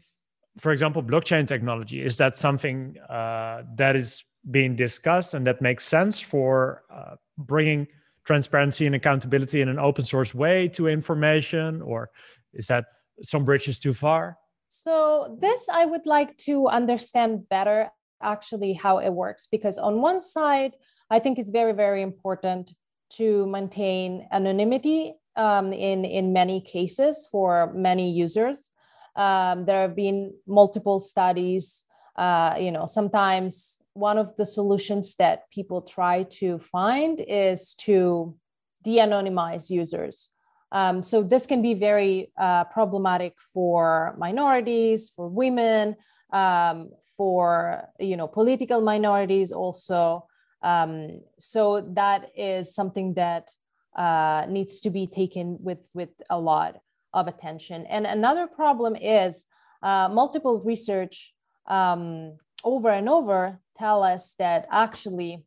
for 0.58 0.72
example, 0.72 1.02
blockchain 1.02 1.46
technology, 1.46 2.02
is 2.02 2.16
that 2.18 2.36
something 2.36 2.96
uh, 3.08 3.62
that 3.76 3.96
is 3.96 4.24
being 4.50 4.76
discussed 4.76 5.34
and 5.34 5.46
that 5.46 5.60
makes 5.60 5.86
sense 5.86 6.20
for 6.20 6.84
uh, 6.90 7.16
bringing 7.38 7.86
transparency 8.24 8.86
and 8.86 8.94
accountability 8.94 9.60
in 9.60 9.68
an 9.68 9.78
open 9.78 10.04
source 10.04 10.34
way 10.34 10.68
to 10.68 10.88
information? 10.88 11.82
Or 11.82 12.10
is 12.52 12.66
that 12.68 12.86
some 13.22 13.44
bridges 13.44 13.78
too 13.78 13.94
far? 13.94 14.36
So, 14.68 15.38
this 15.40 15.68
I 15.68 15.84
would 15.84 16.06
like 16.06 16.36
to 16.38 16.66
understand 16.66 17.48
better 17.48 17.88
actually 18.20 18.72
how 18.72 18.98
it 18.98 19.10
works 19.10 19.46
because 19.50 19.78
on 19.78 20.00
one 20.00 20.22
side, 20.22 20.74
I 21.10 21.18
think 21.18 21.38
it's 21.38 21.50
very, 21.50 21.72
very 21.72 22.02
important 22.02 22.72
to 23.14 23.46
maintain 23.46 24.26
anonymity 24.32 25.14
um, 25.36 25.72
in, 25.72 26.04
in 26.04 26.32
many 26.32 26.60
cases 26.60 27.28
for 27.30 27.72
many 27.74 28.10
users. 28.10 28.70
Um, 29.14 29.64
there 29.64 29.82
have 29.82 29.94
been 29.94 30.34
multiple 30.46 31.00
studies. 31.00 31.84
Uh, 32.16 32.54
you 32.58 32.72
know, 32.72 32.86
sometimes 32.86 33.78
one 33.92 34.18
of 34.18 34.36
the 34.36 34.44
solutions 34.46 35.16
that 35.16 35.50
people 35.50 35.82
try 35.82 36.24
to 36.24 36.58
find 36.58 37.22
is 37.26 37.74
to 37.74 38.34
de-anonymize 38.82 39.70
users. 39.70 40.30
Um, 40.72 41.02
so 41.02 41.22
this 41.22 41.46
can 41.46 41.62
be 41.62 41.74
very 41.74 42.32
uh, 42.38 42.64
problematic 42.64 43.34
for 43.52 44.14
minorities, 44.18 45.10
for 45.14 45.28
women, 45.28 45.96
um, 46.32 46.90
for 47.16 47.88
you 47.98 48.16
know 48.16 48.28
political 48.28 48.80
minorities 48.80 49.52
also. 49.52 50.26
Um, 50.62 51.20
so 51.38 51.80
that 51.94 52.30
is 52.36 52.74
something 52.74 53.14
that 53.14 53.48
uh, 53.96 54.46
needs 54.48 54.80
to 54.80 54.90
be 54.90 55.06
taken 55.06 55.58
with, 55.60 55.88
with 55.94 56.10
a 56.30 56.38
lot 56.38 56.76
of 57.14 57.28
attention. 57.28 57.86
And 57.86 58.06
another 58.06 58.46
problem 58.46 58.96
is 58.96 59.44
uh, 59.82 60.08
multiple 60.10 60.60
research 60.64 61.34
um, 61.66 62.36
over 62.64 62.90
and 62.90 63.08
over 63.08 63.60
tell 63.78 64.02
us 64.02 64.34
that 64.38 64.66
actually 64.70 65.44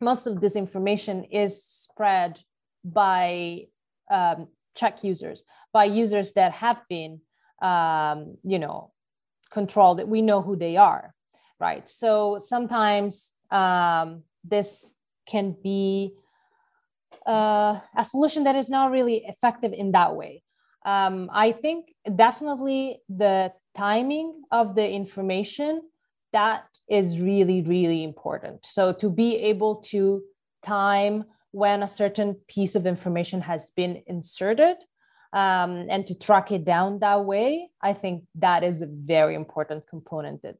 most 0.00 0.26
of 0.26 0.40
this 0.40 0.56
information 0.56 1.24
is 1.24 1.64
spread 1.64 2.40
by 2.84 3.66
um, 4.10 4.48
Czech 4.74 5.04
users, 5.04 5.44
by 5.72 5.84
users 5.84 6.32
that 6.32 6.52
have 6.52 6.82
been, 6.88 7.20
um, 7.62 8.36
you 8.42 8.58
know, 8.58 8.92
controlled. 9.50 10.02
We 10.08 10.20
know 10.20 10.42
who 10.42 10.56
they 10.56 10.76
are, 10.76 11.14
right? 11.60 11.88
So 11.88 12.38
sometimes 12.40 13.32
um, 13.54 14.24
this 14.42 14.92
can 15.26 15.56
be 15.62 16.12
uh, 17.26 17.80
a 17.96 18.04
solution 18.04 18.44
that 18.44 18.56
is 18.56 18.68
not 18.68 18.90
really 18.90 19.24
effective 19.26 19.72
in 19.72 19.92
that 19.92 20.14
way. 20.14 20.42
Um, 20.84 21.30
I 21.32 21.52
think 21.52 21.94
definitely 22.14 23.00
the 23.08 23.52
timing 23.74 24.42
of 24.50 24.74
the 24.74 24.86
information 24.90 25.82
that 26.32 26.64
is 26.90 27.20
really 27.20 27.62
really 27.62 28.04
important. 28.04 28.66
So 28.66 28.92
to 28.92 29.08
be 29.08 29.36
able 29.36 29.76
to 29.92 30.22
time 30.62 31.24
when 31.52 31.82
a 31.82 31.88
certain 31.88 32.36
piece 32.48 32.74
of 32.74 32.86
information 32.86 33.40
has 33.40 33.70
been 33.70 34.02
inserted 34.06 34.76
um, 35.32 35.86
and 35.88 36.06
to 36.06 36.14
track 36.14 36.52
it 36.52 36.64
down 36.64 36.98
that 36.98 37.24
way, 37.24 37.70
I 37.80 37.92
think 37.94 38.24
that 38.34 38.62
is 38.64 38.82
a 38.82 38.88
very 38.90 39.34
important 39.34 39.86
component 39.88 40.42
that 40.42 40.56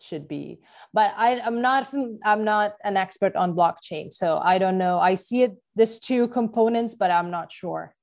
should 0.00 0.28
be 0.28 0.58
but 0.92 1.12
I, 1.16 1.40
i'm 1.40 1.62
not 1.62 1.88
i'm 2.24 2.44
not 2.44 2.74
an 2.84 2.96
expert 2.96 3.36
on 3.36 3.54
blockchain 3.54 4.12
so 4.12 4.38
i 4.38 4.58
don't 4.58 4.78
know 4.78 4.98
i 4.98 5.14
see 5.14 5.42
it 5.42 5.56
this 5.76 5.98
two 5.98 6.28
components 6.28 6.94
but 6.94 7.10
i'm 7.10 7.30
not 7.30 7.50
sure 7.52 7.94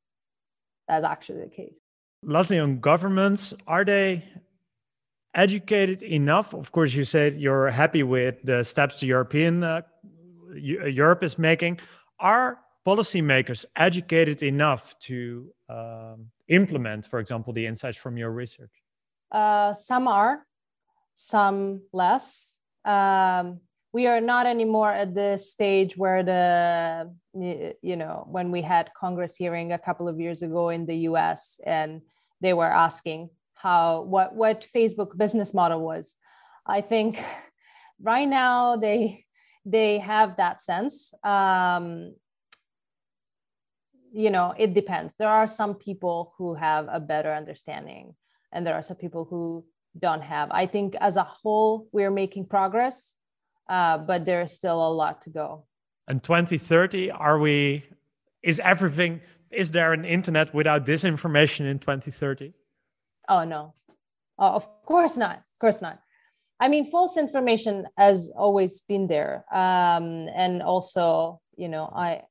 that's 0.88 1.06
actually 1.06 1.42
the 1.42 1.50
case 1.50 1.78
Lastly, 2.24 2.60
on 2.60 2.80
governments, 2.80 3.56
are 3.66 3.84
they 3.84 4.24
educated 5.34 6.04
enough? 6.04 6.54
Of 6.54 6.72
course, 6.72 6.94
you 6.94 7.04
said 7.04 7.42
you're 7.42 7.72
happy 7.72 8.04
with 8.04 8.36
the 8.44 8.64
steps 8.64 9.00
the 9.00 9.08
European 9.08 9.64
uh, 9.64 9.82
Europe 10.54 11.24
is 11.24 11.40
making. 11.40 11.80
Are 12.20 12.60
policymakers 12.86 13.66
educated 13.76 14.44
enough 14.44 14.96
to 15.00 15.52
um, 15.68 16.28
implement, 16.48 17.08
for 17.08 17.20
example, 17.20 17.54
the 17.54 17.66
insights 17.66 17.98
from 17.98 18.18
your 18.18 18.30
research? 18.30 18.84
Uh, 19.32 19.74
some 19.74 20.08
are, 20.08 20.46
some 21.22 21.82
less. 21.94 22.58
Um, 22.84 23.60
we 23.94 24.08
are 24.08 24.22
not 24.22 24.46
anymore 24.46 24.92
at 24.92 25.14
the 25.14 25.38
stage 25.38 25.96
where 25.96 26.24
the 26.24 27.14
you 27.82 27.96
know 27.96 28.26
when 28.30 28.52
we 28.52 28.62
had 28.62 28.90
congress 29.00 29.36
hearing 29.36 29.72
a 29.72 29.78
couple 29.78 30.08
of 30.08 30.20
years 30.20 30.42
ago 30.42 30.70
in 30.70 30.86
the 30.86 30.96
us 30.96 31.60
and 31.66 32.02
they 32.42 32.54
were 32.54 32.72
asking 32.72 33.30
how 33.54 34.02
what 34.02 34.34
what 34.36 34.68
facebook 34.76 35.16
business 35.18 35.54
model 35.54 35.82
was. 35.82 36.16
I 36.66 36.82
think 36.82 37.24
right 38.02 38.28
now 38.28 38.78
they 38.78 39.26
they 39.66 40.00
have 40.00 40.38
that 40.38 40.62
sense. 40.62 41.14
Um, 41.24 42.16
you 44.12 44.30
know 44.30 44.54
it 44.58 44.74
depends. 44.74 45.14
There 45.20 45.30
are 45.30 45.48
some 45.48 45.76
people 45.76 46.34
who 46.38 46.56
have 46.56 46.88
a 46.92 47.00
better 47.00 47.34
understanding 47.34 48.16
and 48.52 48.66
there 48.66 48.76
are 48.76 48.82
some 48.82 48.98
people 48.98 49.26
who 49.26 49.64
don't 49.98 50.22
have. 50.22 50.50
I 50.52 50.66
think 50.66 50.96
as 51.00 51.18
a 51.18 51.24
whole 51.24 51.88
we're 51.92 52.12
making 52.12 52.48
progress 52.48 53.16
uh, 53.72 53.98
but 53.98 54.26
there's 54.26 54.52
still 54.52 54.86
a 54.86 54.92
lot 54.92 55.22
to 55.22 55.30
go. 55.30 55.64
And 56.08 56.22
2030 56.22 57.10
are 57.12 57.40
we 57.40 57.86
is 58.44 58.60
everything 58.60 59.22
is 59.50 59.72
there 59.72 59.94
an 59.94 60.04
internet 60.04 60.54
without 60.54 60.86
disinformation 60.86 61.70
in 61.70 61.80
2030 61.80 62.54
oh 63.30 63.44
no. 63.44 63.74
Oh, 64.38 64.48
of 64.48 64.68
course 64.86 65.16
not. 65.16 65.38
Of 65.38 65.60
course 65.60 65.82
not. 65.82 66.00
I 66.60 66.68
mean 66.68 66.92
false 66.92 67.18
information 67.18 67.88
has 67.98 68.32
always 68.36 68.82
been 68.82 69.08
there. 69.08 69.46
Um, 69.54 70.28
and 70.36 70.62
also 70.62 71.40
you 71.56 71.70
know 71.70 71.92
i 71.96 72.24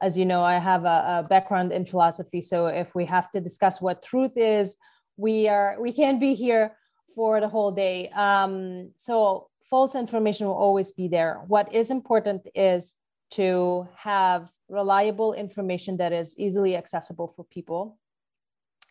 as 0.00 0.16
you 0.16 0.26
know 0.26 0.42
i 0.42 0.58
have 0.58 0.84
a, 0.84 1.24
a 1.24 1.26
background 1.28 1.72
in 1.72 1.84
philosophy. 1.84 2.40
So 2.40 2.68
if 2.68 2.94
we 2.94 3.04
have 3.04 3.30
to 3.32 3.40
discuss 3.40 3.82
what 3.82 4.02
truth 4.02 4.36
is 4.36 4.76
we 5.18 5.48
are 5.48 5.76
we 5.78 5.92
can't 5.92 6.20
be 6.20 6.34
here 6.34 6.76
for 7.16 7.40
the 7.40 7.48
whole 7.48 7.72
day. 7.72 8.10
Um, 8.10 8.92
so 8.96 9.48
false 9.68 9.96
information 9.96 10.46
will 10.46 10.54
always 10.54 10.92
be 10.92 11.08
there. 11.08 11.42
What 11.48 11.74
is 11.74 11.90
important 11.90 12.46
is 12.54 12.94
to 13.32 13.88
have 13.96 14.52
reliable 14.68 15.32
information 15.32 15.96
that 15.96 16.12
is 16.12 16.38
easily 16.38 16.76
accessible 16.76 17.26
for 17.26 17.44
people. 17.44 17.98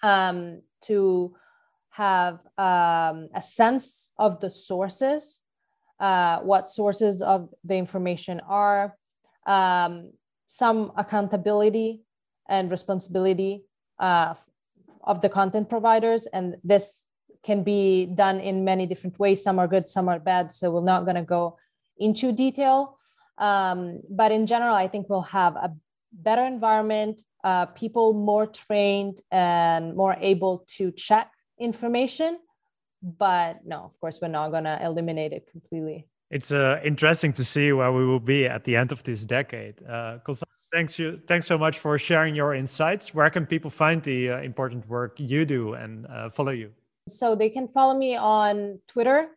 Um, 0.04 0.62
to 0.88 1.34
have 1.92 2.40
um, 2.58 3.30
a 3.34 3.42
sense 3.42 4.10
of 4.20 4.42
the 4.42 4.50
sources 4.50 5.42
uh, 6.00 6.40
what 6.40 6.70
sources 6.70 7.22
of 7.22 7.54
the 7.64 7.76
information 7.76 8.42
are 8.48 8.98
um, 9.48 10.12
some 10.46 10.92
accountability 10.98 12.02
and 12.50 12.70
responsibility 12.70 13.64
uh, 14.00 14.34
of 15.04 15.22
the 15.22 15.30
content 15.30 15.70
providers. 15.70 16.28
And 16.34 16.58
this 16.64 17.04
can 17.46 17.64
be 17.64 18.08
done 18.08 18.40
in 18.40 18.66
many 18.66 18.86
different 18.86 19.18
ways 19.20 19.44
some 19.44 19.60
are 19.60 19.68
good 19.68 19.88
some 19.88 20.10
are 20.10 20.20
bad 20.20 20.52
so 20.52 20.72
we're 20.72 20.90
not 20.94 21.06
going 21.06 21.16
to 21.16 21.30
go 21.38 21.58
into 21.98 22.32
detail 22.32 22.98
um, 23.38 24.02
but 24.10 24.32
in 24.32 24.46
general 24.46 24.76
i 24.76 24.88
think 24.88 25.08
we'll 25.10 25.22
have 25.22 25.56
a 25.56 25.72
better 26.12 26.44
environment 26.44 27.22
uh, 27.44 27.66
people 27.68 28.14
more 28.14 28.48
trained 28.48 29.22
and 29.32 29.96
more 29.96 30.16
able 30.20 30.66
to 30.68 30.92
check 30.92 31.32
information 31.60 32.38
but 33.02 33.60
no 33.66 33.78
of 33.84 34.00
course 34.00 34.20
we're 34.22 34.28
not 34.28 34.50
going 34.50 34.64
to 34.64 34.78
eliminate 34.84 35.32
it 35.32 35.48
completely 35.52 36.08
it's 36.32 36.52
uh, 36.52 36.82
interesting 36.84 37.32
to 37.34 37.44
see 37.44 37.72
where 37.72 37.92
we 37.92 38.04
will 38.06 38.20
be 38.20 38.48
at 38.48 38.64
the 38.64 38.76
end 38.76 38.92
of 38.92 39.04
this 39.04 39.26
decade. 39.26 39.76
Uh, 39.88 40.18
thanks 40.74 40.98
you, 40.98 41.22
thanks 41.28 41.46
so 41.46 41.58
much 41.58 41.78
for 41.78 42.00
sharing 42.00 42.34
your 42.34 42.56
insights. 42.56 43.14
Where 43.14 43.30
can 43.30 43.46
people 43.46 43.70
find 43.70 44.02
the 44.02 44.32
uh, 44.32 44.42
important 44.42 44.90
work 44.90 45.20
you 45.20 45.46
do 45.46 45.76
and 45.76 46.08
uh, 46.08 46.30
follow 46.30 46.52
you? 46.52 46.72
So 47.08 47.36
they 47.36 47.50
can 47.50 47.68
follow 47.68 47.96
me 47.96 48.16
on 48.16 48.80
Twitter 48.88 49.28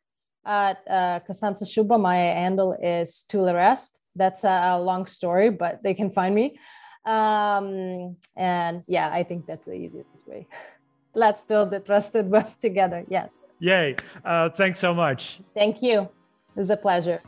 at 0.46 0.78
uh, 0.88 1.20
Costanza 1.26 1.66
Sciubba. 1.66 2.00
My 2.00 2.16
handle 2.16 2.74
is 2.83 3.26
Tulerest. 3.28 4.00
That's 4.16 4.44
a, 4.44 4.72
a, 4.72 4.81
long 4.81 5.04
story, 5.04 5.50
but 5.50 5.83
they 5.83 5.92
can 5.92 6.11
find 6.11 6.35
me. 6.35 6.59
Um, 7.04 8.16
and 8.37 8.83
yeah, 8.88 9.11
I 9.12 9.22
think 9.22 9.46
that's 9.46 9.66
the 9.66 9.74
easiest 9.74 10.26
way. 10.26 10.46
Let's 11.14 11.42
build 11.42 11.70
the 11.70 11.81
trusted 11.81 12.31
web 12.31 12.48
together. 12.61 13.04
Yes. 13.09 13.44
Yay. 13.59 13.96
Uh, 14.24 14.48
thanks 14.48 14.78
so 14.78 14.94
much. 14.94 15.40
Thank 15.52 15.83
you. 15.83 16.00
It 16.00 16.57
was 16.57 16.70
a 16.70 16.76
pleasure. 16.76 17.20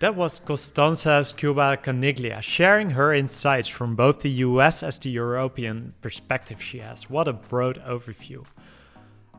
That 0.00 0.16
was 0.16 0.40
Costanza 0.40 1.20
Sciubba 1.22 1.80
Caniglia 1.80 2.42
sharing 2.42 2.90
her 2.90 3.14
insights 3.14 3.68
from 3.68 3.94
both 3.94 4.22
the 4.22 4.30
US 4.30 4.82
as 4.82 4.98
the 4.98 5.10
European 5.10 5.94
perspective 6.00 6.60
she 6.60 6.78
has. 6.78 7.08
What 7.08 7.28
a 7.28 7.32
broad 7.32 7.80
overview. 7.86 8.44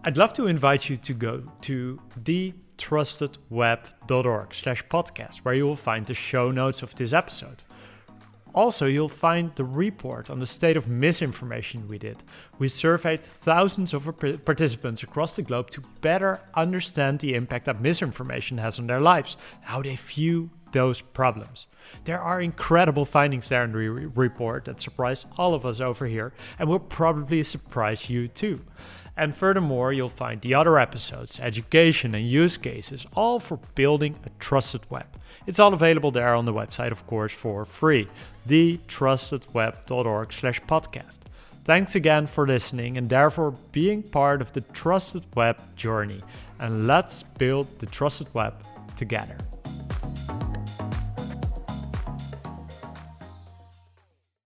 I'd 0.05 0.17
love 0.17 0.33
to 0.33 0.47
invite 0.47 0.89
you 0.89 0.97
to 0.97 1.13
go 1.13 1.43
to 1.61 1.97
thetrustedweb.org 2.19 4.53
slash 4.53 4.85
podcast, 4.87 5.37
where 5.37 5.53
you 5.53 5.63
will 5.63 5.77
find 5.77 6.05
the 6.05 6.13
show 6.13 6.51
notes 6.51 6.81
of 6.81 6.93
this 6.95 7.13
episode. 7.13 7.63
Also, 8.53 8.85
you'll 8.85 9.07
find 9.07 9.55
the 9.55 9.63
report 9.63 10.29
on 10.29 10.41
the 10.41 10.45
state 10.45 10.75
of 10.75 10.89
misinformation 10.89 11.87
we 11.87 11.97
did. 11.97 12.21
We 12.59 12.67
surveyed 12.67 13.23
thousands 13.23 13.93
of 13.93 14.13
participants 14.43 15.03
across 15.03 15.37
the 15.37 15.41
globe 15.41 15.69
to 15.69 15.79
better 16.01 16.41
understand 16.53 17.19
the 17.19 17.35
impact 17.35 17.63
that 17.65 17.79
misinformation 17.79 18.57
has 18.57 18.79
on 18.79 18.87
their 18.87 18.99
lives, 18.99 19.37
how 19.61 19.81
they 19.81 19.95
view 19.95 20.49
those 20.73 20.99
problems. 20.99 21.67
There 22.03 22.19
are 22.19 22.41
incredible 22.41 23.05
findings 23.05 23.47
there 23.47 23.63
in 23.63 23.71
the 23.71 23.77
re- 23.77 24.05
report 24.05 24.65
that 24.65 24.81
surprise 24.81 25.25
all 25.37 25.53
of 25.53 25.65
us 25.65 25.79
over 25.79 26.07
here 26.07 26.33
and 26.59 26.67
will 26.67 26.79
probably 26.79 27.41
surprise 27.43 28.09
you 28.09 28.27
too. 28.27 28.59
And 29.15 29.35
furthermore, 29.35 29.93
you'll 29.93 30.09
find 30.09 30.41
the 30.41 30.55
other 30.55 30.79
episodes, 30.79 31.39
education 31.39 32.15
and 32.15 32.27
use 32.27 32.57
cases, 32.57 33.05
all 33.13 33.39
for 33.39 33.57
building 33.75 34.17
a 34.25 34.29
trusted 34.39 34.89
web. 34.89 35.05
It's 35.45 35.59
all 35.59 35.73
available 35.73 36.11
there 36.11 36.33
on 36.33 36.45
the 36.45 36.53
website, 36.53 36.91
of 36.91 37.05
course, 37.05 37.31
for 37.31 37.65
free, 37.65 38.07
thetrustedweb.org 38.47 40.33
slash 40.33 40.61
podcast. 40.61 41.19
Thanks 41.65 41.95
again 41.95 42.27
for 42.27 42.45
listening 42.45 42.97
and 42.97 43.07
therefore 43.07 43.51
being 43.71 44.03
part 44.03 44.41
of 44.41 44.51
the 44.51 44.61
Trusted 44.61 45.23
Web 45.35 45.61
journey. 45.77 46.21
And 46.59 46.87
let's 46.87 47.23
build 47.23 47.79
the 47.79 47.85
Trusted 47.85 48.33
Web 48.33 48.55
together. 48.97 49.37